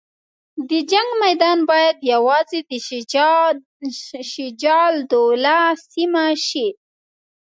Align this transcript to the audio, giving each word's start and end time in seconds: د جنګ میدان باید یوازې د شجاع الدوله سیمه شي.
د 0.69 0.71
جنګ 0.91 1.09
میدان 1.23 1.59
باید 1.69 1.97
یوازې 2.13 2.59
د 2.69 2.71
شجاع 4.45 4.79
الدوله 4.93 5.59
سیمه 5.91 6.25
شي. 6.47 6.67